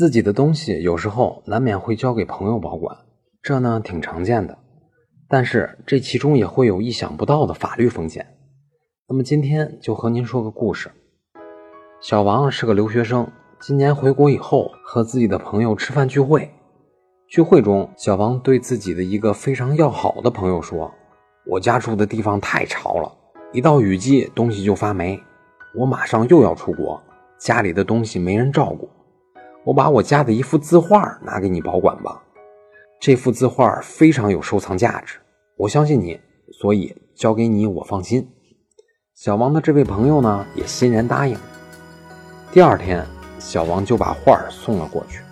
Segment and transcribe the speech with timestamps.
[0.00, 2.96] 自己的东西有时候难免会交给朋友保管，
[3.42, 4.56] 这呢挺常见的。
[5.28, 8.26] 但是这其中也会有意想不到的法律风险。
[9.10, 10.90] 那么今天就和您说个故事。
[12.00, 16.50] 小王是个留学生，今年回国以后和自己的朋友吃饭聚会。
[17.28, 20.90] 聚会中，小王对自己的一个非常要好的朋友说
[21.44, 23.12] ：“我家住的地方太潮了，
[23.52, 25.22] 一到雨季东西就发霉。
[25.78, 26.98] 我马上又要出国，
[27.38, 28.88] 家里的东西没人照顾。”
[29.70, 32.20] 我把我家的一幅字画拿给你保管吧，
[32.98, 35.16] 这幅字画非常有收藏价值，
[35.56, 36.20] 我相信你，
[36.50, 38.28] 所以交给你我放心。
[39.14, 41.38] 小王的这位朋友呢也欣然答应。
[42.50, 43.06] 第二天，
[43.38, 45.22] 小王就把画送了过去，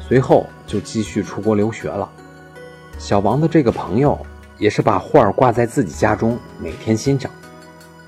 [0.00, 2.10] 随后就继续出国留学了。
[2.98, 4.18] 小王的这个朋友
[4.58, 7.30] 也是把画挂在自己家中，每天欣赏，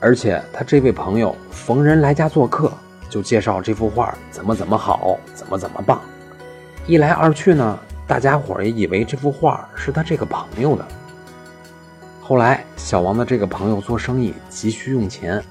[0.00, 2.72] 而且他这位朋友逢人来家做客。
[3.12, 6.00] 就介绍这幅画怎么怎么好，怎么怎么棒。
[6.86, 10.88] 一来二去呢，大家伙也以为这幅画是他这个朋友的。
[12.22, 15.44] 后来，小王的这个朋友做生意急需用钱，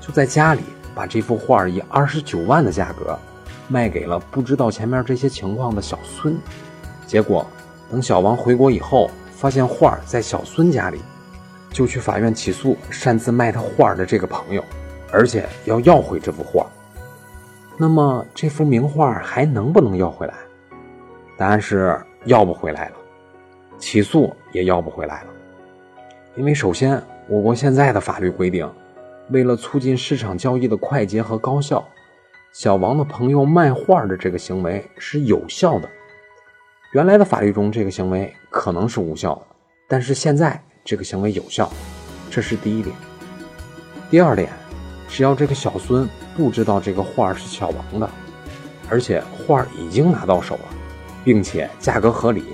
[0.00, 0.62] 就在家里
[0.96, 3.16] 把这幅画以二十九万的价格
[3.68, 6.36] 卖给了不知道前面这些情况的小孙。
[7.06, 7.46] 结果，
[7.88, 11.00] 等小王回国以后，发现画在小孙家里，
[11.70, 14.64] 就去法院起诉擅自卖他画的这个朋友，
[15.12, 16.66] 而且要要回这幅画。
[17.78, 20.34] 那么这幅名画还能不能要回来？
[21.36, 22.94] 答案是要不回来了，
[23.78, 25.26] 起诉也要不回来了。
[26.34, 28.66] 因为首先，我国现在的法律规定，
[29.28, 31.86] 为了促进市场交易的快捷和高效，
[32.54, 35.86] 小王的朋友卖画的这个行为是有效的。
[36.92, 39.42] 原来的法律中，这个行为可能是无效的，
[39.86, 41.70] 但是现在这个行为有效，
[42.30, 42.96] 这是第一点。
[44.08, 44.48] 第二点，
[45.06, 46.08] 只要这个小孙。
[46.36, 48.10] 不知道这个画是小王的，
[48.90, 50.68] 而且画已经拿到手了，
[51.24, 52.44] 并且价格合理，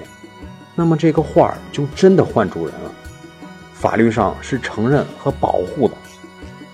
[0.75, 2.91] 那么这个画就真的换主人了，
[3.75, 5.95] 法律上是承认和保护的。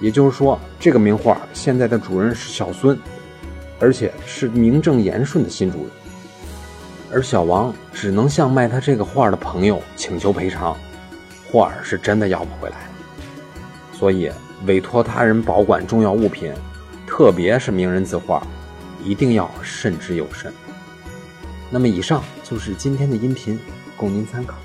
[0.00, 2.96] 也就是说，这个名画现在的主人是小孙，
[3.80, 5.90] 而且是名正言顺的新主人，
[7.10, 10.76] 而小王只能向卖他这个画的朋友请求赔偿，
[11.50, 12.90] 画是真的要不回来了。
[13.92, 14.30] 所以，
[14.66, 16.52] 委托他人保管重要物品。
[17.08, 18.46] 特别是名人字画，
[19.02, 20.52] 一定要慎之又慎。
[21.70, 23.58] 那么，以上就是今天的音频，
[23.96, 24.56] 供您参考。